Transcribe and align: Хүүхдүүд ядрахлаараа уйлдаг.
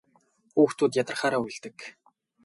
Хүүхдүүд 0.53 0.93
ядрахлаараа 1.01 1.41
уйлдаг. 1.43 1.77